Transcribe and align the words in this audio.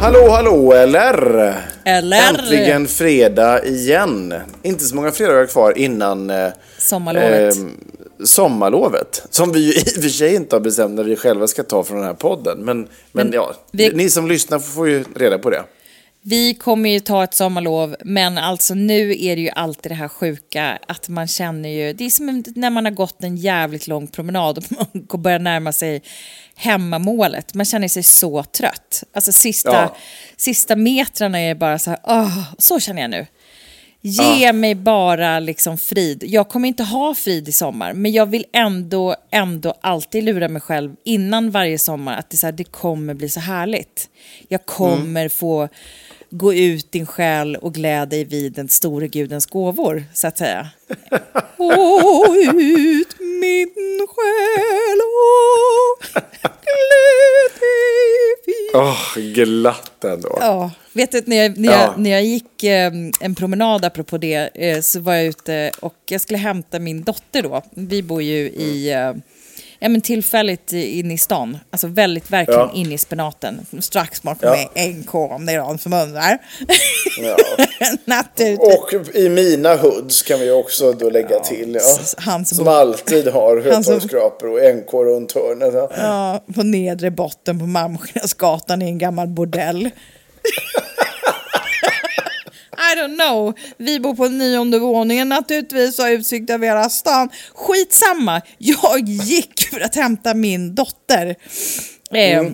Hallå, 0.00 0.28
hallå, 0.30 0.72
eller? 0.72 1.54
Eller? 1.84 2.28
Äntligen 2.30 2.86
fredag 2.88 3.64
igen. 3.64 4.34
Inte 4.62 4.84
så 4.84 4.94
många 4.96 5.12
fredagar 5.12 5.46
kvar 5.46 5.78
innan 5.78 6.30
eh, 6.30 6.48
Sommarlovet. 6.78 7.56
eh, 7.56 7.62
sommarlovet. 8.24 9.22
Som 9.30 9.52
vi 9.52 9.60
ju 9.60 9.72
i 9.80 9.82
och 9.98 10.02
för 10.02 10.08
sig 10.08 10.34
inte 10.34 10.56
har 10.56 10.60
bestämt 10.60 10.94
när 10.94 11.04
vi 11.04 11.16
själva 11.16 11.46
ska 11.46 11.62
ta 11.62 11.82
från 11.84 11.96
den 11.96 12.06
här 12.06 12.14
podden. 12.14 12.58
Men, 12.58 12.78
men, 12.78 12.88
Men 13.12 13.32
ja, 13.32 13.54
vi- 13.72 13.92
ni 13.92 14.10
som 14.10 14.28
lyssnar 14.28 14.58
får 14.58 14.88
ju 14.88 15.04
reda 15.16 15.38
på 15.38 15.50
det. 15.50 15.62
Vi 16.22 16.54
kommer 16.54 16.90
ju 16.90 17.00
ta 17.00 17.24
ett 17.24 17.34
sommarlov, 17.34 17.96
men 18.04 18.38
alltså 18.38 18.74
nu 18.74 19.10
är 19.24 19.36
det 19.36 19.42
ju 19.42 19.48
alltid 19.50 19.90
det 19.92 19.96
här 19.96 20.08
sjuka 20.08 20.78
att 20.88 21.08
man 21.08 21.26
känner 21.28 21.68
ju, 21.68 21.92
det 21.92 22.04
är 22.04 22.10
som 22.10 22.44
när 22.54 22.70
man 22.70 22.84
har 22.84 22.92
gått 22.92 23.24
en 23.24 23.36
jävligt 23.36 23.86
lång 23.86 24.06
promenad 24.06 24.58
och 24.58 24.64
man 25.12 25.22
börjar 25.22 25.38
närma 25.38 25.72
sig 25.72 26.02
hemmamålet. 26.54 27.54
Man 27.54 27.66
känner 27.66 27.88
sig 27.88 28.02
så 28.02 28.42
trött. 28.44 29.04
Alltså 29.12 29.32
sista, 29.32 29.72
Ja. 29.72 29.96
sista 30.36 30.76
metrarna 30.76 31.40
är 31.40 31.54
bara 31.54 31.78
så 31.78 31.90
här, 31.90 31.98
åh, 32.04 32.38
så 32.58 32.80
känner 32.80 33.02
jag 33.02 33.10
nu. 33.10 33.26
Ge 34.02 34.52
mig 34.52 34.74
bara 34.74 35.40
liksom 35.40 35.78
frid. 35.78 36.24
Jag 36.26 36.48
kommer 36.48 36.68
inte 36.68 36.82
ha 36.82 37.14
frid 37.14 37.48
i 37.48 37.52
sommar, 37.52 37.92
men 37.92 38.12
jag 38.12 38.26
vill 38.26 38.44
ändå, 38.52 39.16
ändå 39.30 39.74
alltid 39.80 40.24
lura 40.24 40.48
mig 40.48 40.62
själv 40.62 40.94
innan 41.04 41.50
varje 41.50 41.78
sommar 41.78 42.16
att 42.16 42.30
det, 42.30 42.36
så 42.36 42.46
här, 42.46 42.52
det 42.52 42.64
kommer 42.64 43.14
bli 43.14 43.28
så 43.28 43.40
härligt. 43.40 44.08
Jag 44.48 44.66
kommer 44.66 45.28
få 45.28 45.68
gå 46.30 46.54
ut 46.54 46.92
din 46.92 47.06
själ 47.06 47.56
och 47.56 47.74
glädja 47.74 48.06
dig 48.06 48.24
vid 48.24 48.52
den 48.52 48.68
store 48.68 49.08
gudens 49.08 49.46
gåvor, 49.46 50.04
så 50.14 50.26
att 50.26 50.38
säga. 50.38 50.68
Gå 51.56 52.36
ut 52.60 53.20
min 53.20 54.06
själ 54.08 55.00
och 55.00 56.04
gläd 56.40 56.99
Åh, 58.74 59.16
glatt 59.16 60.04
ändå. 60.04 60.38
Ja, 60.40 60.70
vet 60.92 61.12
du, 61.12 61.22
när 61.26 61.36
jag, 61.36 61.58
när 61.58 61.72
Ja. 61.72 61.80
jag, 61.80 61.98
när 61.98 62.10
jag 62.10 62.24
gick 62.24 62.62
eh, 62.64 62.92
en 63.20 63.34
promenad 63.34 63.84
apropå 63.84 64.18
det 64.18 64.50
eh, 64.54 64.80
så 64.80 65.00
var 65.00 65.14
jag 65.14 65.24
ute 65.24 65.70
och 65.80 65.94
jag 66.08 66.20
skulle 66.20 66.38
hämta 66.38 66.78
min 66.78 67.02
dotter 67.02 67.42
då. 67.42 67.62
Vi 67.74 68.02
bor 68.02 68.22
ju 68.22 68.36
i, 68.38 68.90
eh, 68.92 69.12
ja 69.78 69.88
men 69.88 70.00
tillfälligt 70.00 70.72
inne 70.72 71.14
i 71.14 71.18
stan. 71.18 71.58
Alltså 71.70 71.86
väldigt 71.86 72.30
verkligen 72.30 72.60
Ja. 72.60 72.72
inne 72.74 72.94
i 72.94 72.98
spenaten. 72.98 73.66
Strax 73.80 74.22
bakom 74.22 74.48
Ja. 74.48 74.68
mig 74.74 74.94
NK 74.94 75.14
om 75.14 75.46
det 75.46 75.52
är 75.52 75.58
någon 75.58 75.78
som 75.78 75.92
undrar. 75.92 76.38
Ja. 77.22 77.36
Naturligtvis. 78.04 78.78
Och 78.78 79.16
i 79.16 79.28
mina 79.28 79.76
hoods 79.76 80.22
kan 80.22 80.40
vi 80.40 80.50
också 80.50 80.92
då 80.92 81.10
lägga 81.10 81.40
till. 81.40 81.78
Ja. 81.80 81.98
han 82.16 82.46
som 82.46 82.56
som 82.56 82.68
alltid 82.68 83.28
har 83.28 83.56
hötorgsskrapor 83.64 84.48
och 84.48 84.76
NK 84.76 84.92
runt 84.92 85.32
hörnet. 85.32 85.74
Ja. 85.74 85.90
Ja, 85.96 86.44
på 86.54 86.62
nedre 86.62 87.10
botten 87.10 87.58
på 87.58 87.66
Malmskillnadsgatan 87.66 88.82
i 88.82 88.84
en 88.84 88.98
gammal 88.98 89.28
bordell. 89.28 89.90
I 92.92 92.96
don't 92.98 93.16
know. 93.28 93.54
Vi 93.76 94.00
bor 94.00 94.14
på 94.14 94.28
nionde 94.28 94.78
våningen 94.78 95.28
naturligtvis 95.28 95.98
och 95.98 96.04
har 96.04 96.12
utsikt 96.12 96.50
över 96.50 96.66
hela 96.66 96.88
stan. 96.88 97.28
Skitsamma, 97.54 98.40
jag 98.58 99.00
gick 99.08 99.60
för 99.70 99.80
att 99.80 99.94
hämta 99.94 100.34
min 100.34 100.74
dotter. 100.74 101.36
Eh, 102.14 102.44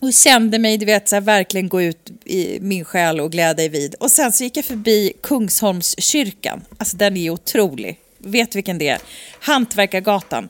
och 0.00 0.12
kände 0.12 0.58
mig, 0.58 0.78
du 0.78 0.86
vet, 0.86 1.08
så 1.08 1.16
här, 1.16 1.20
verkligen 1.20 1.68
gå 1.68 1.82
ut 1.82 2.10
i 2.24 2.58
min 2.60 2.84
själ 2.84 3.20
och 3.20 3.32
glädja 3.32 3.54
dig 3.54 3.68
vid. 3.68 3.94
Och 3.94 4.10
sen 4.10 4.32
så 4.32 4.44
gick 4.44 4.56
jag 4.56 4.64
förbi 4.64 5.12
Kungsholmskyrkan. 5.22 6.64
Alltså 6.78 6.96
den 6.96 7.16
är 7.16 7.30
otrolig. 7.30 7.98
Vet 8.18 8.52
du 8.52 8.56
vilken 8.56 8.78
det 8.78 8.88
är? 8.88 8.98
Hantverkargatan. 9.40 10.48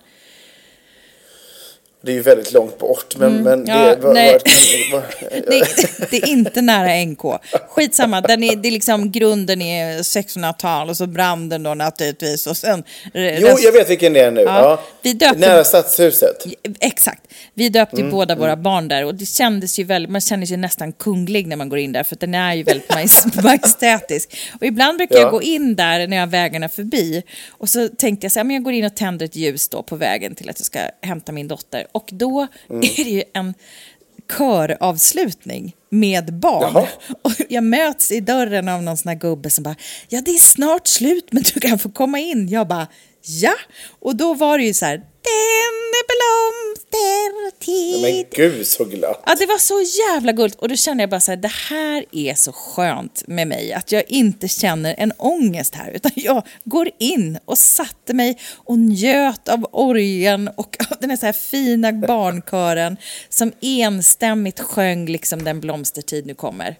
Det 2.08 2.12
är 2.12 2.14
ju 2.14 2.22
väldigt 2.22 2.52
långt 2.52 2.78
bort. 2.78 3.16
Men, 3.16 3.32
men 3.42 3.52
Mm. 3.52 3.66
Ja, 3.66 3.94
det, 3.94 4.00
var, 4.02 4.14
nej. 4.14 4.38
var, 4.92 4.98
var, 4.98 5.02
Det, 6.00 6.10
det 6.10 6.16
är 6.16 6.28
inte 6.28 6.60
nära 6.62 7.04
NK. 7.04 7.22
Skitsamma, 7.68 8.20
den 8.20 8.42
är, 8.42 8.56
det 8.56 8.68
är 8.68 8.72
liksom, 8.72 9.12
grunden 9.12 9.62
är 9.62 9.98
1600-tal 9.98 10.88
och 10.90 10.96
så 10.96 11.06
brann 11.06 11.48
den 11.48 11.62
då 11.62 11.74
naturligtvis. 11.74 12.46
Och 12.46 12.56
sen, 12.56 12.84
Jo, 13.14 13.56
jag 13.60 13.72
vet 13.72 13.90
vilken 13.90 14.12
det 14.12 14.20
är 14.20 14.30
nu. 14.30 14.40
Ja, 14.40 14.46
Ja. 14.62 14.80
vi 15.02 15.12
döpte- 15.12 15.38
Nära 15.38 15.64
Stadshuset. 15.64 16.46
Exakt. 16.80 17.22
Vi 17.54 17.68
döpte 17.68 17.96
Mm, 18.00 18.10
båda 18.12 18.34
våra 18.34 18.56
barn 18.56 18.88
där 18.88 19.04
och 19.04 19.14
det 19.14 19.26
kändes 19.26 19.78
ju 19.78 19.84
väldigt, 19.84 20.10
man 20.10 20.20
känner 20.20 20.46
sig 20.46 20.56
nästan 20.56 20.92
kunglig 20.92 21.46
när 21.46 21.56
man 21.56 21.68
går 21.68 21.78
in 21.78 21.92
där 21.92 22.02
för 22.02 22.16
den 22.16 22.34
är 22.34 22.54
ju 22.54 22.62
väldigt 22.62 22.88
majest- 22.92 23.42
majestätisk. 23.42 24.36
Och 24.60 24.66
ibland 24.66 24.98
brukar 24.98 25.14
Ja. 25.16 25.20
jag 25.22 25.30
gå 25.30 25.42
in 25.42 25.76
där 25.76 26.06
när 26.06 26.16
jag 26.16 26.22
har 26.22 26.30
vägarna 26.30 26.68
förbi 26.68 27.22
och 27.50 27.68
så 27.68 27.88
tänkte 27.88 28.24
jag 28.24 28.32
så 28.32 28.38
här, 28.38 28.44
men 28.44 28.54
jag 28.54 28.62
går 28.62 28.72
in 28.72 28.84
och 28.84 28.94
tänder 28.96 29.26
ett 29.26 29.36
ljus 29.36 29.68
då 29.68 29.82
på 29.82 29.96
vägen 29.96 30.34
till 30.34 30.50
att 30.50 30.58
jag 30.58 30.66
ska 30.66 30.78
hämta 31.02 31.32
min 31.32 31.48
dotter 31.48 31.86
och 31.98 32.08
då 32.12 32.46
Mm. 32.70 32.82
är 32.82 33.04
det 33.04 33.10
ju 33.10 33.22
en 33.34 33.54
köravslutning 34.38 35.74
med 35.90 36.34
barn. 36.34 36.70
Jaha. 36.74 36.86
Och 37.22 37.32
jag 37.48 37.64
möts 37.64 38.12
i 38.12 38.20
dörren 38.20 38.68
av 38.68 38.82
någon 38.82 38.96
sån 38.96 39.08
här 39.08 39.16
gubbe 39.18 39.50
som 39.50 39.64
bara, 39.64 39.76
ja 40.08 40.20
det 40.20 40.30
är 40.30 40.38
snart 40.38 40.86
slut 40.86 41.32
men 41.32 41.42
du 41.54 41.60
kan 41.60 41.78
få 41.78 41.90
komma 41.90 42.18
in. 42.18 42.48
Jag 42.48 42.68
bara, 42.68 42.86
ja. 43.22 43.54
Och 44.00 44.16
då 44.16 44.34
var 44.34 44.58
det 44.58 44.64
ju 44.64 44.74
så 44.74 44.84
här, 44.86 44.96
den 44.96 45.74
blomstertid. 46.90 48.02
Men 48.02 48.24
gud 48.30 48.66
så 48.66 48.84
glatt. 48.84 49.22
Ja, 49.26 49.34
det 49.34 49.46
var 49.46 49.58
så 49.58 49.82
jävla 49.98 50.32
gulligt. 50.32 50.58
Och 50.58 50.68
då 50.68 50.76
kände 50.76 51.02
jag 51.02 51.10
bara 51.10 51.20
så 51.20 51.30
här, 51.30 51.36
det 51.36 51.52
här 51.70 52.04
är 52.12 52.34
så 52.34 52.52
skönt 52.52 53.22
med 53.26 53.48
mig. 53.48 53.72
Att 53.72 53.92
jag 53.92 54.04
inte 54.08 54.48
känner 54.48 54.94
en 54.98 55.12
ångest 55.18 55.74
här. 55.74 55.90
Utan 55.90 56.12
jag 56.14 56.46
går 56.64 56.90
in 56.98 57.38
och 57.44 57.58
satte 57.58 58.14
mig 58.14 58.38
och 58.54 58.78
njöt 58.78 59.48
av 59.48 59.66
orgeln 59.72 60.48
och 60.56 60.76
av 60.90 60.96
den 61.00 61.10
här, 61.10 61.16
så 61.16 61.26
här 61.26 61.32
fina 61.32 61.92
barnkören 61.92 62.96
som 63.28 63.52
enstämmigt 63.60 64.60
sjöng 64.60 65.06
liksom 65.06 65.44
den 65.44 65.60
blomstertid 65.60 66.26
nu 66.26 66.34
kommer. 66.34 66.76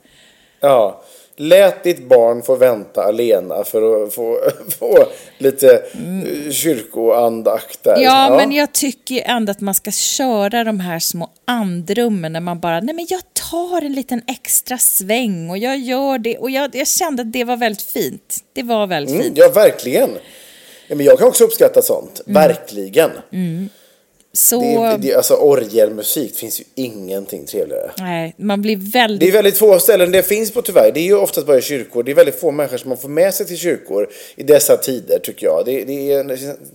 Ja. 0.61 1.03
Lät 1.41 1.84
ditt 1.84 2.09
barn 2.09 2.43
få 2.43 2.56
vänta 2.56 3.03
alena 3.04 3.65
för 3.65 4.04
att 4.04 4.15
få, 4.15 4.38
få 4.78 5.06
lite 5.38 5.82
mm. 5.94 6.53
kyrkoandakt 6.53 7.85
där. 7.85 7.99
Ja, 7.99 8.37
men 8.37 8.52
jag 8.52 8.73
tycker 8.73 9.23
ändå 9.25 9.50
att 9.50 9.61
man 9.61 9.75
ska 9.75 9.90
köra 9.90 10.64
de 10.64 10.81
här 10.81 10.99
små 10.99 11.31
andrummen 11.44 12.32
när 12.32 12.40
man 12.40 12.61
bara, 12.61 12.81
nej 12.81 12.94
men 12.94 13.06
jag 13.11 13.20
tar 13.50 13.82
en 13.82 13.93
liten 13.93 14.23
extra 14.26 14.79
sväng 14.79 15.50
och 15.50 15.58
jag 15.58 15.79
gör 15.79 16.19
det. 16.19 16.38
Och 16.38 16.50
jag, 16.50 16.75
jag 16.75 16.88
kände 16.88 17.23
att 17.23 17.32
det 17.32 17.44
var 17.44 17.56
väldigt 17.56 17.82
fint. 17.82 18.37
Det 18.52 18.62
var 18.62 18.87
väldigt 18.87 19.12
Mm, 19.14 19.23
fint. 19.25 19.38
ja, 19.38 19.49
verkligen. 19.55 20.11
Ja, 20.88 20.96
men 20.96 21.06
jag 21.06 21.19
kan 21.19 21.29
också 21.29 21.44
uppskatta 21.44 21.82
sånt. 21.82 22.20
Mm. 22.26 22.43
Verkligen. 22.43 23.11
Så, 24.33 24.61
Det, 24.61 24.67
är- 24.75 24.99
det, 24.99 25.15
alltså 25.15 25.35
orgelmusik 25.35 26.37
finns 26.37 26.61
ju 26.61 26.65
ingenting 26.75 27.47
trevligare. 27.47 27.91
nej, 27.99 28.35
man 28.39 28.63
blir 28.63 28.77
väldigt... 28.93 29.21
Det 29.21 29.29
är 29.29 29.33
väldigt 29.33 29.59
få 29.59 29.79
ställen 29.79 30.13
det 30.13 30.23
finns 30.23 30.51
på 30.53 30.63
tyvärr. 30.63 30.91
Det 30.95 31.01
är 31.01 31.05
ju 31.05 31.15
oftast 31.17 31.47
bara 31.47 31.59
i 31.59 31.63
kyrkor. 31.63 32.03
Det 32.03 32.11
är 32.11 32.15
väldigt 32.15 32.41
få 32.41 32.51
människor 32.51 32.77
som 32.77 32.89
man 32.89 32.99
får 32.99 33.09
med 33.09 33.35
sig 33.35 33.47
till 33.47 33.57
kyrkor 33.59 34.09
i 34.37 34.43
dessa 34.43 34.77
tider 34.77 35.19
tycker 35.19 35.47
jag. 35.47 35.63
Det, 35.67 35.85
det 35.85 36.13
är 36.13 36.25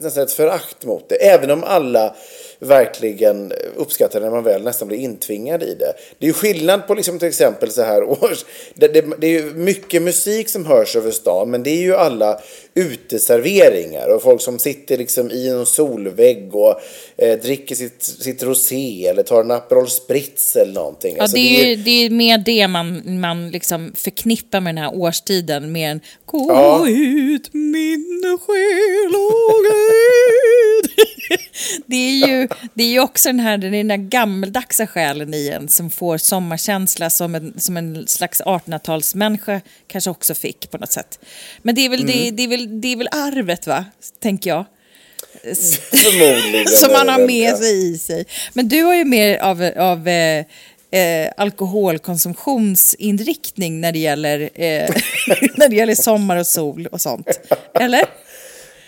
nästan 0.03 0.23
ett 0.23 0.31
förakt 0.31 0.85
mot 0.85 1.09
det. 1.09 1.15
Även 1.15 1.51
om 1.51 1.63
alla 1.63 2.15
verkligen 2.59 3.53
uppskattar 3.75 4.21
när 4.21 4.29
man 4.29 4.43
väl 4.43 4.63
nästan 4.63 4.87
blir 4.87 4.97
intvingad 4.97 5.63
i 5.63 5.75
det. 5.79 5.93
Det 6.19 6.25
är 6.25 6.27
ju 6.27 6.33
skillnad 6.33 6.87
på 6.87 6.93
liksom 6.93 7.19
till 7.19 7.27
exempel 7.27 7.71
så 7.71 7.81
här 7.83 8.03
års... 8.03 8.45
Det, 8.75 8.87
det, 8.87 9.05
det 9.19 9.27
är 9.27 9.31
ju 9.43 9.53
mycket 9.53 10.01
musik 10.01 10.49
som 10.49 10.65
hörs 10.65 10.95
över 10.95 11.11
stan 11.11 11.49
men 11.51 11.63
det 11.63 11.69
är 11.69 11.81
ju 11.81 11.95
alla 11.95 12.39
uteserveringar 12.75 14.07
och 14.15 14.21
folk 14.21 14.41
som 14.41 14.59
sitter 14.59 14.97
liksom 14.97 15.31
i 15.31 15.47
en 15.49 15.65
solvägg 15.65 16.55
och 16.55 16.81
eh, 17.17 17.39
dricker 17.39 17.75
sitt, 17.75 18.03
sitt 18.03 18.43
rosé 18.43 19.07
eller 19.07 19.23
tar 19.23 19.41
en 19.41 19.51
Aperol 19.51 19.89
Spritz 19.89 20.55
eller 20.55 20.73
någonting. 20.73 21.15
Ja, 21.17 21.21
Alltså, 21.21 21.35
det, 21.37 21.61
är, 21.63 21.65
ju- 21.69 21.75
det 21.75 22.05
är 22.05 22.09
mer 22.09 22.37
det 22.37 22.67
man, 22.67 23.19
man 23.19 23.49
liksom 23.51 23.93
förknippar 23.95 24.59
med 24.61 24.75
den 24.75 24.83
här 24.83 24.95
årstiden, 24.95 25.71
mer 25.71 25.89
än 25.89 26.01
Gå 26.25 26.45
Ja. 26.49 26.85
ut 26.89 27.53
min 27.53 28.37
själ 28.41 29.15
och. 29.15 29.63
det, 31.85 31.95
är 31.95 32.27
ju, 32.27 32.47
det 32.73 32.83
är 32.83 32.87
ju 32.87 32.99
också 32.99 33.29
den 33.29 33.39
här, 33.39 33.57
den, 33.57 33.73
är 33.73 33.77
den 33.77 33.87
där 33.87 34.09
gammeldagsa 34.09 34.87
själen 34.87 35.33
i 35.33 35.49
en 35.49 35.69
som 35.69 35.89
får 35.89 36.17
sommarkänsla 36.17 37.09
som 37.09 37.35
en, 37.35 37.59
som 37.59 37.77
en 37.77 38.07
slags 38.07 38.41
1800-talsmänniska 38.41 39.61
kanske 39.87 40.09
också 40.09 40.35
fick 40.35 40.71
på 40.71 40.77
något 40.77 40.91
sätt. 40.91 41.19
Men 41.61 41.75
det 41.75 41.81
är 41.81 41.89
väl, 41.89 42.05
det, 42.05 42.31
det 42.31 42.43
är 42.43 42.47
väl, 42.47 42.81
det 42.81 42.87
är 42.87 42.95
väl 42.95 43.09
arvet, 43.11 43.67
va? 43.67 43.85
Tänker 44.19 44.49
jag. 44.49 44.65
Förmodligen. 45.91 46.67
som 46.79 46.91
man 46.91 47.09
har 47.09 47.27
med 47.27 47.57
sig 47.57 47.93
i 47.93 47.97
sig. 47.97 48.25
Men 48.53 48.69
du 48.69 48.83
har 48.83 48.95
ju 48.95 49.05
mer 49.05 49.37
av, 49.37 49.71
av 49.77 50.07
eh, 50.07 50.45
eh, 50.91 51.31
alkoholkonsumtionsinriktning 51.37 53.81
när 53.81 53.91
det, 53.91 53.99
gäller, 53.99 54.41
eh, 54.41 54.49
när 55.57 55.69
det 55.69 55.75
gäller 55.75 55.95
sommar 55.95 56.37
och 56.37 56.47
sol 56.47 56.87
och 56.87 57.01
sånt. 57.01 57.39
Eller? 57.79 58.05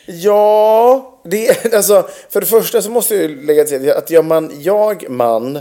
Ja, 0.06 1.20
det, 1.26 1.66
alltså, 1.74 2.10
för 2.30 2.40
det 2.40 2.46
första 2.48 2.82
så 2.82 2.90
måste 2.90 3.16
jag 3.16 3.32
lägga 3.46 3.64
till 3.64 3.92
att 3.92 4.10
jag, 4.10 4.26
man, 4.26 4.52
jag 4.62 5.10
man, 5.10 5.56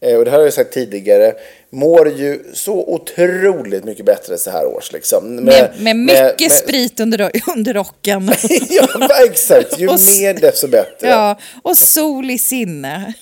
eh, 0.00 0.16
och 0.16 0.24
det 0.24 0.30
här 0.30 0.38
har 0.38 0.44
jag 0.44 0.52
sagt 0.54 0.72
tidigare, 0.74 1.34
mår 1.70 2.08
ju 2.10 2.44
så 2.54 2.72
otroligt 2.88 3.84
mycket 3.84 4.06
bättre 4.06 4.38
så 4.38 4.50
här 4.50 4.66
års. 4.66 4.92
Liksom. 4.92 5.36
Med, 5.36 5.70
med 5.78 5.96
mycket 5.96 6.40
med- 6.40 6.52
sprit 6.52 7.00
under, 7.00 7.30
under 7.56 7.74
rocken. 7.74 8.30
ja, 8.70 9.08
exakt. 9.26 9.78
Ju 9.78 9.88
Och 9.88 10.00
mer 10.00 10.34
desto 10.34 10.68
bättre. 10.68 11.08
ja, 11.08 11.38
och 11.62 11.76
sol 11.78 12.30
i 12.30 12.38
sinne. 12.38 13.12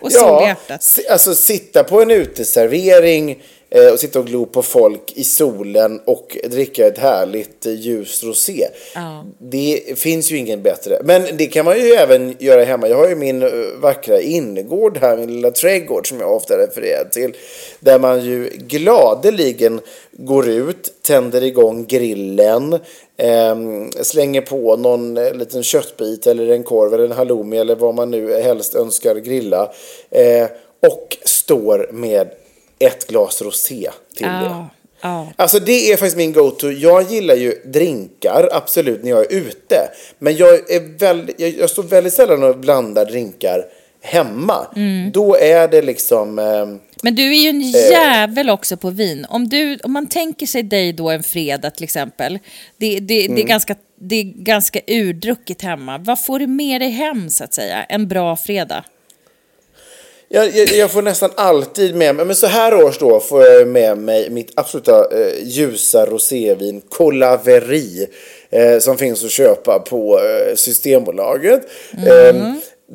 Och 0.00 0.12
sol 0.12 0.20
i 0.20 0.24
Ja, 0.24 0.46
hjärtat. 0.46 0.98
alltså 1.10 1.34
sitta 1.34 1.84
på 1.84 2.02
en 2.02 2.10
uteservering 2.10 3.42
och 3.92 4.00
sitta 4.00 4.18
och 4.18 4.26
glo 4.26 4.46
på 4.46 4.62
folk 4.62 5.12
i 5.14 5.24
solen 5.24 6.00
och 6.04 6.38
dricka 6.44 6.86
ett 6.86 6.98
härligt 6.98 7.66
eh, 7.66 7.72
ljus 7.72 8.24
rosé. 8.24 8.66
Ja. 8.94 9.24
Det 9.38 9.98
finns 9.98 10.30
ju 10.30 10.36
ingen 10.36 10.62
bättre. 10.62 11.00
Men 11.04 11.36
det 11.36 11.46
kan 11.46 11.64
man 11.64 11.78
ju 11.78 11.92
även 11.92 12.36
göra 12.38 12.64
hemma. 12.64 12.88
Jag 12.88 12.96
har 12.96 13.08
ju 13.08 13.14
min 13.14 13.42
eh, 13.42 13.48
vackra 13.80 14.20
innergård 14.20 14.98
här, 14.98 15.16
min 15.16 15.34
lilla 15.34 15.50
trädgård 15.50 16.08
som 16.08 16.20
jag 16.20 16.36
ofta 16.36 16.58
refererar 16.58 17.04
till. 17.04 17.32
Där 17.80 17.98
man 17.98 18.24
ju 18.24 18.50
gladeligen 18.56 19.80
går 20.12 20.48
ut, 20.48 20.92
tänder 21.02 21.42
igång 21.42 21.84
grillen, 21.84 22.78
ehm, 23.16 23.90
slänger 23.92 24.40
på 24.40 24.76
någon 24.76 25.16
eh, 25.16 25.34
liten 25.34 25.62
köttbit 25.62 26.26
eller 26.26 26.48
en 26.50 26.62
korv 26.62 26.94
eller 26.94 27.04
en 27.04 27.12
halloumi 27.12 27.58
eller 27.58 27.76
vad 27.76 27.94
man 27.94 28.10
nu 28.10 28.40
helst 28.40 28.74
önskar 28.74 29.14
grilla. 29.14 29.72
Eh, 30.10 30.46
och 30.80 31.16
står 31.24 31.88
med 31.92 32.28
ett 32.86 33.06
glas 33.06 33.42
rosé 33.42 33.90
till 34.16 34.26
det. 34.26 34.66
Ja. 35.02 35.32
Alltså 35.36 35.58
det 35.58 35.92
är 35.92 35.96
faktiskt 35.96 36.16
min 36.16 36.32
go-to. 36.32 36.70
Jag 36.70 37.02
gillar 37.12 37.34
ju 37.34 37.54
drinkar, 37.64 38.48
absolut, 38.52 39.02
när 39.02 39.10
jag 39.10 39.32
är 39.32 39.36
ute. 39.36 39.76
Men 40.18 40.36
jag, 40.36 40.54
är 40.70 40.98
väldigt, 40.98 41.40
jag, 41.40 41.50
jag 41.50 41.70
står 41.70 41.82
väldigt 41.82 42.12
sällan 42.12 42.42
och 42.42 42.58
blandar 42.58 43.04
drinkar 43.04 43.64
hemma. 44.02 44.66
Då 45.12 45.36
är 45.36 45.68
det 45.68 45.82
liksom... 45.82 46.38
ehm, 46.38 46.78
Men 47.02 47.14
du 47.14 47.22
är 47.36 47.42
ju 47.42 47.48
en 47.48 47.60
jävel 47.60 48.50
också 48.50 48.76
på 48.76 48.90
vin. 48.90 49.26
Om, 49.28 49.48
du, 49.48 49.78
om 49.84 49.92
man 49.92 50.06
tänker 50.06 50.46
sig 50.46 50.62
dig 50.62 50.92
då 50.92 51.10
en 51.10 51.22
fredag 51.22 51.70
till 51.70 51.84
exempel. 51.84 52.38
Det, 52.76 53.00
det, 53.00 53.24
Mm. 53.24 53.34
det, 53.36 53.42
är 53.42 53.46
ganska, 53.46 53.74
det 54.00 54.16
är 54.16 54.24
ganska 54.24 54.80
urdrucket 54.86 55.62
hemma. 55.62 55.98
Vad 55.98 56.24
får 56.24 56.38
du 56.38 56.46
med 56.46 56.80
dig 56.80 56.90
hem 56.90 57.30
så 57.30 57.44
att 57.44 57.54
säga? 57.54 57.84
En 57.84 58.08
bra 58.08 58.36
fredag? 58.36 58.84
Jag, 60.34 60.56
jag, 60.56 60.68
jag 60.68 60.90
får 60.90 61.02
nästan 61.02 61.30
alltid 61.34 61.94
med 61.94 62.14
mig, 62.14 62.26
men 62.26 62.36
så 62.36 62.46
här 62.46 62.84
års 62.84 62.98
då 62.98 63.20
får 63.20 63.44
jag 63.44 63.68
med 63.68 63.98
mig 63.98 64.30
mitt 64.30 64.52
absoluta 64.54 65.08
eh, 65.12 65.42
ljusa 65.42 66.06
rosévin 66.06 66.80
Colaveri 66.88 68.06
eh, 68.50 68.78
som 68.78 68.98
finns 68.98 69.24
att 69.24 69.30
köpa 69.30 69.78
på 69.78 70.18
eh, 70.18 70.54
Systembolaget. 70.54 71.62
Eh, 72.06 72.36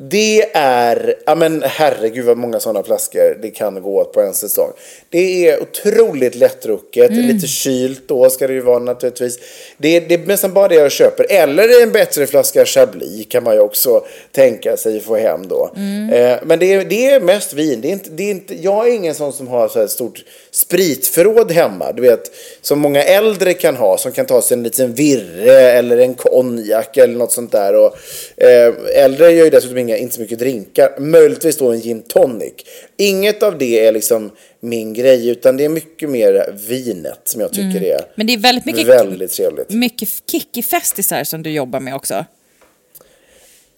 det 0.00 0.50
är, 0.54 1.14
ja 1.26 1.34
men 1.34 1.62
herregud 1.66 2.24
vad 2.24 2.36
många 2.36 2.60
sådana 2.60 2.82
flaskor 2.82 3.38
det 3.42 3.50
kan 3.50 3.82
gå 3.82 4.00
åt 4.00 4.12
på 4.12 4.20
en 4.20 4.34
säsong. 4.34 4.72
Det 5.10 5.48
är 5.48 5.62
otroligt 5.62 6.34
lättdrucket, 6.34 7.10
lite 7.10 7.46
kylt 7.46 8.08
då 8.08 8.30
ska 8.30 8.46
det 8.46 8.52
ju 8.52 8.60
vara 8.60 8.78
naturligtvis. 8.78 9.38
Det 9.76 10.00
det 10.00 10.14
är 10.14 10.18
nästan 10.18 10.52
bara 10.52 10.68
det 10.68 10.74
jag 10.74 10.92
köper. 10.92 11.26
Eller 11.28 11.82
en 11.82 11.92
bättre 11.92 12.26
flaska 12.26 12.64
Chablis 12.64 13.26
kan 13.28 13.44
man 13.44 13.54
ju 13.54 13.60
också 13.60 14.04
tänka 14.32 14.76
sig 14.76 15.00
få 15.00 15.16
hem 15.16 15.48
då. 15.48 15.70
Eh, 16.12 16.38
men 16.42 16.58
det 16.58 16.72
är, 16.72 16.84
det 16.84 17.06
är 17.06 17.20
mest 17.20 17.52
vin. 17.52 17.80
Det 17.80 17.88
är 17.88 17.92
inte, 17.92 18.10
det 18.10 18.22
är 18.22 18.30
inte, 18.30 18.54
jag 18.54 18.88
är 18.88 18.94
ingen 18.94 19.14
sån 19.14 19.32
som 19.32 19.48
har 19.48 19.68
så 19.68 19.78
här 19.78 19.86
stort 19.86 20.24
spritförråd 20.50 21.52
hemma. 21.52 21.92
Du 21.92 22.02
vet, 22.02 22.30
som 22.62 22.78
många 22.78 23.02
äldre 23.02 23.54
kan 23.54 23.76
ha. 23.76 23.98
Som 23.98 24.12
kan 24.12 24.26
ta 24.26 24.42
sig 24.42 24.56
en 24.56 24.62
liten 24.62 24.94
virre 24.94 25.52
eller 25.52 25.98
en 25.98 26.14
konjak 26.14 26.96
eller 26.96 27.14
något 27.14 27.32
sånt 27.32 27.52
där. 27.52 27.74
Och, 27.74 27.96
eh, 28.36 28.74
äldre 28.94 29.32
gör 29.32 29.44
ju 29.44 29.50
dessutom 29.50 29.87
inga, 29.88 29.96
inte 29.96 30.14
så 30.14 30.20
mycket 30.20 30.38
drinkar. 30.38 31.00
Möjligtvis 31.00 31.56
då 31.56 31.70
en 31.72 31.80
gin 31.80 32.02
tonic. 32.02 32.52
Inget 32.96 33.42
av 33.42 33.58
det 33.58 33.86
är 33.86 33.92
liksom 33.92 34.30
min 34.60 34.92
grej. 34.94 35.28
Utan 35.28 35.56
det 35.56 35.64
är 35.64 35.68
mycket 35.68 36.10
mer 36.10 36.54
vinet 36.68 37.20
som 37.24 37.40
jag 37.40 37.52
tycker 37.52 37.82
är 37.82 38.00
Men 38.14 38.26
det 38.26 38.32
är 38.32 38.38
väldigt 38.38 38.64
mycket, 38.64 38.86
väldigt 38.86 39.32
trevligt. 39.32 39.70
mycket 39.70 40.08
kickifestisar 40.30 41.24
som 41.24 41.42
du 41.42 41.50
jobbar 41.50 41.80
med 41.80 41.94
också. 41.94 42.24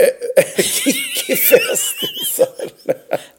Kickifestisar. 0.57 2.49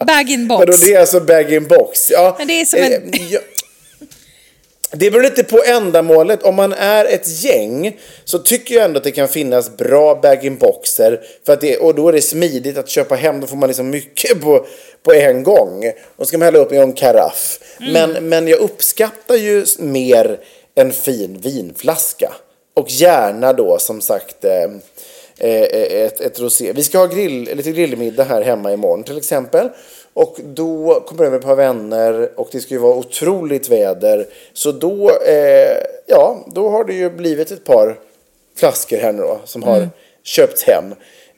Bag-in-box. 0.06 0.60
Vadå, 0.60 0.74
det 0.82 0.94
är 0.94 1.00
alltså 1.00 1.20
bag-in-box? 1.20 2.12
Ja, 2.12 2.36
Men 2.40 2.48
det 2.48 2.62
är 2.62 2.66
som 2.66 2.80
en- 2.80 2.94
eh. 2.94 3.40
Det 4.94 5.12
beror 5.12 5.24
lite 5.24 5.44
på 5.44 5.64
ändamålet. 5.66 6.44
Om 6.44 6.56
man 6.56 6.74
är 6.74 7.06
ett 7.06 7.44
gäng 7.44 8.00
så 8.24 8.40
tycker 8.40 8.76
jag 8.76 8.86
ändå 8.86 8.98
att 8.98 9.04
det 9.04 9.12
kan 9.12 9.28
finnas 9.28 9.78
bra 9.78 10.16
bag-in-boxer. 10.16 11.22
Och 11.80 11.96
då 11.96 12.08
är 12.08 12.14
det 12.14 12.22
smidigt 12.22 12.78
att 12.78 12.90
köpa 12.90 13.16
hem. 13.16 13.40
Då 13.42 13.48
får 13.48 13.58
man 13.58 13.68
liksom 13.68 13.90
mycket 13.90 14.42
på, 14.42 14.66
på 15.04 15.14
en 15.14 15.44
gång. 15.44 15.92
Och 16.16 16.28
ska 16.28 16.38
man 16.38 16.46
hälla 16.46 16.60
upp 16.60 16.72
i 16.72 16.78
en 16.78 16.94
karaff. 16.94 17.60
Men, 17.80 18.30
men 18.30 18.48
jag 18.48 18.60
uppskattar 18.60 19.36
ju 19.36 19.66
mer 19.80 20.40
en 20.76 20.92
fin 20.92 21.38
vinflaska. 21.42 22.34
Och 22.74 22.90
gärna 22.90 23.54
då 23.54 23.78
som 23.80 24.02
sagt 24.02 24.46
eh, 24.46 24.72
eh, 25.38 26.04
ett, 26.06 26.22
ett 26.22 26.40
rosé. 26.40 26.74
Vi 26.74 26.84
ska 26.84 26.98
ha 26.98 27.06
grill, 27.06 27.50
lite 27.56 27.72
grillmiddag 27.72 28.24
här 28.24 28.42
hemma 28.42 28.74
imorgon 28.74 29.04
till 29.04 29.18
exempel. 29.18 29.70
Och 30.14 30.38
då 30.44 31.04
kommer 31.08 31.22
det 31.24 31.28
över 31.28 31.38
ett 31.38 31.44
par 31.46 31.56
vänner 31.56 32.40
och 32.40 32.50
det 32.52 32.60
ska 32.60 32.74
ju 32.74 32.80
vara 32.80 32.96
otroligt 32.96 33.70
väder. 33.70 34.26
Så 34.54 34.72
då, 34.72 35.10
eh, 35.28 35.78
ja, 36.08 36.46
då 36.54 36.70
har 36.70 36.84
det 36.84 36.94
ju 36.94 37.10
blivit 37.10 37.52
ett 37.52 37.64
par 37.66 38.00
flaskor 38.58 38.98
här 38.98 39.12
nu 39.14 39.22
då 39.22 39.40
som 39.46 39.64
har 39.64 39.90
köpts 40.24 40.64
hem. 40.64 40.86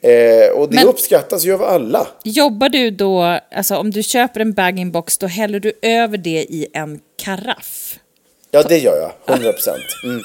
Eh, 0.01 0.49
och 0.51 0.69
det 0.69 0.75
Men- 0.75 0.87
uppskattas 0.87 1.45
ju 1.45 1.53
av 1.53 1.63
alla. 1.63 2.07
Jobbar 2.23 2.69
du 2.69 2.91
då, 2.91 3.39
alltså 3.51 3.75
om 3.75 3.91
du 3.91 4.03
köper 4.03 4.39
en 4.39 4.53
bag-in-box, 4.53 5.17
då 5.17 5.27
häller 5.27 5.59
du 5.59 5.73
över 5.81 6.17
det 6.17 6.29
i 6.49 6.67
en 6.73 6.99
karaff? 7.23 7.99
Ja, 8.51 8.63
det 8.63 8.77
gör 8.77 8.97
jag. 9.25 9.35
100 9.35 9.51
procent. 9.53 9.83
Mm. 10.03 10.21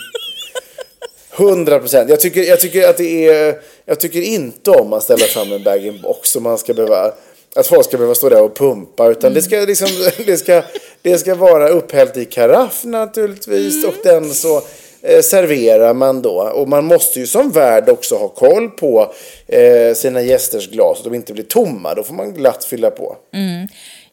100 1.37 1.78
procent. 1.78 2.11
Jag 2.11 2.21
tycker, 2.21 2.43
jag 2.43 2.61
tycker 2.61 2.88
att 2.88 2.97
det 2.97 3.28
är... 3.28 3.61
Jag 3.85 4.00
tycker 4.00 4.21
inte 4.23 4.71
om 4.71 4.93
att 4.93 5.02
ställa 5.02 5.25
fram 5.25 5.52
en 5.52 5.62
bag-in-box 5.62 6.37
och 6.37 6.43
man 6.43 6.59
ska 6.59 6.75
behöva... 6.75 7.12
Att 7.59 7.67
folk 7.67 7.85
ska 7.85 7.97
behöva 7.97 8.15
stå 8.15 8.29
där 8.29 8.43
och 8.43 8.57
pumpa. 8.57 9.09
Utan 9.09 9.35
det 9.35 9.43
ska 9.43 9.57
liksom... 9.57 9.88
Det 10.27 10.37
ska, 10.37 10.62
det 11.03 11.19
ska 11.19 11.35
vara 11.35 11.69
upphällt 11.69 12.17
i 12.17 12.25
karaff 12.25 12.85
naturligtvis. 12.85 13.85
Och 13.85 13.95
den 14.05 14.35
så 14.35 14.62
eh, 15.03 15.21
serverar 15.23 15.95
man 15.95 16.23
då. 16.23 16.50
Och 16.55 16.69
man 16.69 16.85
måste 16.85 17.21
ju 17.21 17.27
som 17.27 17.50
värd 17.50 17.88
också 17.88 18.17
ha 18.17 18.29
koll 18.29 18.71
på 18.71 19.12
eh, 19.47 19.95
sina 19.95 20.23
gästers 20.23 20.71
glas. 20.71 20.99
Så 20.99 21.00
att 21.00 21.05
de 21.05 21.15
inte 21.15 21.33
blir 21.33 21.45
tomma. 21.45 21.95
Då 21.95 22.03
får 22.03 22.15
man 22.15 22.35
glatt 22.35 22.65
fylla 22.65 22.91
på. 22.91 23.17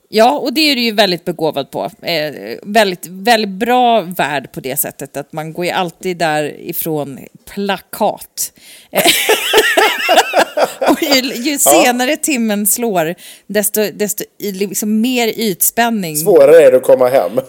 Ja, 0.09 0.37
och 0.37 0.53
det 0.53 0.61
är 0.61 0.75
du 0.75 0.81
ju 0.81 0.91
väldigt 0.91 1.25
begåvad 1.25 1.71
på. 1.71 1.91
Eh, 2.01 2.57
väldigt, 2.63 3.07
väldigt 3.07 3.49
bra 3.49 4.01
värd 4.01 4.51
på 4.51 4.59
det 4.59 4.77
sättet 4.77 5.17
att 5.17 5.33
man 5.33 5.53
går 5.53 5.65
ju 5.65 5.71
alltid 5.71 6.17
därifrån 6.17 7.19
plakat. 7.53 8.53
Och 10.91 11.01
ju, 11.03 11.33
ju 11.33 11.59
senare 11.59 12.17
timmen 12.17 12.67
slår, 12.67 13.15
desto, 13.47 13.81
desto 13.93 14.23
liksom 14.39 15.01
mer 15.01 15.27
ytspänning. 15.27 16.17
Svårare 16.17 16.63
är 16.63 16.71
det 16.71 16.77
att 16.77 16.83
komma 16.83 17.07
hem. 17.09 17.31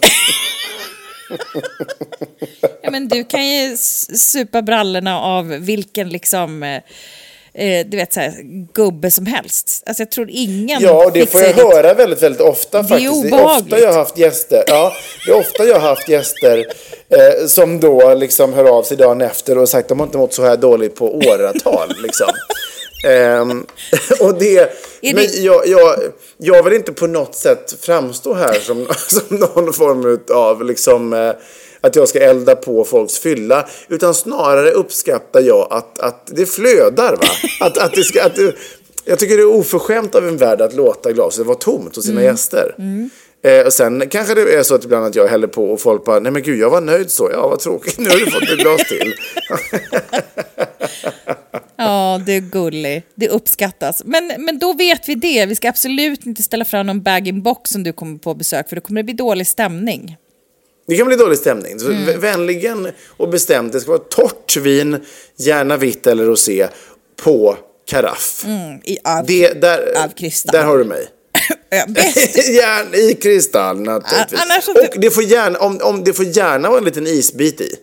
Ja, 2.81 2.91
men 2.91 3.07
du 3.07 3.23
kan 3.23 3.47
ju 3.47 3.77
supa 4.17 4.61
brallorna 4.61 5.19
av 5.21 5.47
vilken 5.47 6.09
liksom... 6.09 6.63
Eh, 6.63 6.81
eh, 7.53 7.85
du 7.87 7.97
vet, 7.97 8.13
så 8.13 8.19
här, 8.19 8.33
gubbe 8.73 9.11
som 9.11 9.25
helst. 9.25 9.83
Alltså 9.85 10.01
jag 10.01 10.11
tror 10.11 10.29
ingen 10.31 10.81
Ja, 10.81 11.11
det 11.13 11.31
får 11.31 11.41
jag 11.41 11.55
det. 11.55 11.61
höra 11.61 11.93
väldigt, 11.93 12.23
väldigt 12.23 12.41
ofta 12.41 12.81
Det 12.81 12.87
faktiskt. 12.87 13.23
Det 13.23 13.29
är 13.29 13.45
ofta 13.45 13.79
jag 13.79 13.87
har 13.87 13.99
haft 13.99 14.17
gäster, 14.17 14.63
ja, 14.67 14.93
det 15.25 15.31
är 15.31 15.35
ofta 15.39 15.63
jag 15.63 15.79
har 15.79 15.89
haft 15.89 16.09
gäster 16.09 16.65
eh, 17.09 17.47
som 17.47 17.79
då 17.79 18.13
liksom 18.13 18.53
hör 18.53 18.65
av 18.77 18.83
sig 18.83 18.97
dagen 18.97 19.21
efter 19.21 19.57
och 19.57 19.69
sagt 19.69 19.85
att 19.85 19.89
de 19.89 19.99
har 19.99 20.05
inte 20.07 20.17
mått 20.17 20.33
så 20.33 20.43
här 20.45 20.57
dåligt 20.57 20.95
på 20.95 21.15
åratal. 21.15 21.93
liksom. 22.03 22.27
Ehm, 23.05 23.65
och 24.19 24.33
det, 24.39 24.71
men 25.01 25.15
det- 25.15 25.37
jag, 25.37 25.67
jag, 25.67 25.95
jag 26.37 26.63
vill 26.63 26.73
inte 26.73 26.93
på 26.93 27.07
något 27.07 27.35
sätt 27.35 27.75
framstå 27.81 28.33
här 28.33 28.53
som, 28.53 28.87
som 29.07 29.37
någon 29.37 29.73
form 29.73 30.19
av 30.33 30.63
liksom, 30.65 31.13
eh, 31.13 31.31
att 31.81 31.95
jag 31.95 32.07
ska 32.09 32.19
elda 32.19 32.55
på 32.55 32.83
folks 32.83 33.19
fylla. 33.19 33.67
Utan 33.89 34.13
snarare 34.13 34.71
uppskattar 34.71 35.41
jag 35.41 35.67
att, 35.69 35.99
att 35.99 36.27
det 36.35 36.45
flödar. 36.45 37.11
Va? 37.15 37.27
Att, 37.65 37.77
att 37.77 37.93
det 37.93 38.03
ska, 38.03 38.23
att 38.23 38.35
det, 38.35 38.53
jag 39.05 39.19
tycker 39.19 39.37
det 39.37 39.43
är 39.43 39.47
oförskämt 39.55 40.15
av 40.15 40.27
en 40.27 40.37
värld 40.37 40.61
att 40.61 40.73
låta 40.73 41.11
glaset 41.11 41.45
vara 41.45 41.57
tomt 41.57 41.95
hos 41.95 42.05
sina 42.05 42.23
gäster. 42.23 42.75
Eh, 43.43 43.65
och 43.65 43.73
sen 43.73 44.09
kanske 44.09 44.33
det 44.33 44.53
är 44.55 44.63
så 44.63 44.75
att 44.75 44.83
ibland 44.83 45.05
att 45.05 45.15
jag 45.15 45.27
häller 45.27 45.47
på 45.47 45.71
och 45.73 45.81
folk 45.81 46.05
bara, 46.05 46.19
nej 46.19 46.31
men 46.31 46.41
gud 46.43 46.59
jag 46.59 46.69
var 46.69 46.81
nöjd 46.81 47.11
så, 47.11 47.29
ja 47.33 47.47
vad 47.47 47.59
tråkigt, 47.59 47.97
nu 47.99 48.09
har 48.09 48.17
du 48.17 48.31
fått 48.31 48.43
ett 48.43 48.57
glas 48.59 48.81
till. 48.87 49.13
Ja, 51.77 52.21
det 52.25 52.33
är 52.33 52.39
gullig. 52.41 53.03
Det 53.15 53.29
uppskattas. 53.29 54.01
Men, 54.05 54.31
men 54.37 54.59
då 54.59 54.73
vet 54.73 55.09
vi 55.09 55.15
det. 55.15 55.45
Vi 55.45 55.55
ska 55.55 55.69
absolut 55.69 56.25
inte 56.25 56.43
ställa 56.43 56.65
fram 56.65 56.87
någon 56.87 57.01
bag-in-box 57.01 57.71
som 57.71 57.83
du 57.83 57.93
kommer 57.93 58.17
på 58.17 58.33
besök, 58.33 58.69
för 58.69 58.75
då 58.75 58.81
kommer 58.81 58.99
det 59.01 59.05
bli 59.05 59.13
dålig 59.13 59.47
stämning. 59.47 60.17
Det 60.87 60.97
kan 60.97 61.07
bli 61.07 61.15
dålig 61.15 61.37
stämning. 61.37 61.79
Så 61.79 61.87
v- 61.87 62.17
Vänligen 62.17 62.87
och 63.17 63.29
bestämt, 63.29 63.73
det 63.73 63.79
ska 63.79 63.91
vara 63.91 64.01
torrt 64.09 64.57
vin, 64.57 65.05
gärna 65.37 65.77
vitt 65.77 66.07
eller 66.07 66.23
rosé, 66.25 66.67
på 67.23 67.57
karaff. 67.89 68.45
I, 68.83 68.97
av, 69.03 69.25
Det, 69.25 69.61
där, 69.61 70.03
av 70.03 70.07
kristall. 70.09 70.51
där 70.53 70.63
har 70.63 70.77
du 70.77 70.83
mig. 70.83 71.07
Gärna 72.51 72.95
i 73.11 73.13
kristall 73.13 73.79
naturligtvis. 73.81 74.39
Annars 74.41 74.67
Och 74.67 74.99
det 75.01 75.11
får 75.11 75.23
gärna, 75.23 75.59
om, 75.59 75.79
om 75.83 76.03
det 76.03 76.13
får 76.13 76.25
gärna 76.25 76.69
vara 76.69 76.79
en 76.79 76.85
liten 76.85 77.07
isbit 77.07 77.61
i. 77.61 77.75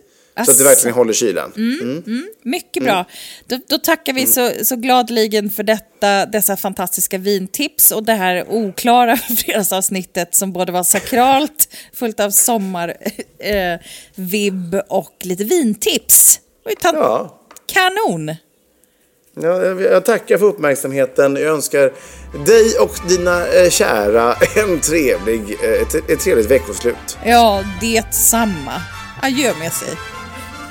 Så 0.43 0.51
att 0.51 0.57
det 0.57 0.63
verkligen 0.63 0.95
håller 0.95 1.13
kylan. 1.13 1.51
Mm. 1.55 2.27
Mycket 2.43 2.83
bra. 2.83 3.05
Då, 3.47 3.59
då 3.67 3.77
tackar 3.77 4.13
vi 4.13 4.25
så, 4.25 4.51
så 4.63 4.75
gladeligen 4.75 5.49
för 5.49 5.63
detta, 5.63 6.25
dessa 6.25 6.57
fantastiska 6.57 7.17
vintips 7.17 7.91
och 7.91 8.03
det 8.03 8.13
här 8.13 8.45
oklara 8.49 9.17
fredagsavsnittet 9.45 10.35
som 10.35 10.53
både 10.53 10.71
var 10.71 10.83
sakralt, 10.83 11.67
fullt 11.93 12.19
av 12.19 12.29
sommarvibb 12.29 12.99
eh, 13.39 13.79
vibb 14.15 14.75
och 14.87 15.15
lite 15.21 15.43
vintips. 15.43 16.39
Ja. 16.83 17.41
Kanon! 17.65 18.35
Ja, 19.41 19.63
jag, 19.63 19.81
jag 19.81 20.05
tackar 20.05 20.37
för 20.37 20.45
uppmärksamheten. 20.45 21.35
Jag 21.35 21.53
önskar 21.53 21.93
dig 22.45 22.79
och 22.79 23.09
dina 23.09 23.47
eh, 23.47 23.69
kära 23.69 24.33
en 24.55 24.79
trevlig, 24.79 25.41
eh, 25.63 25.81
ett, 25.81 26.09
ett 26.09 26.19
trevligt 26.19 26.51
veckoslut. 26.51 27.17
Ja, 27.25 27.63
detsamma. 27.81 28.81
Adjö 29.21 29.53
med 29.59 29.73
sig. 29.73 30.14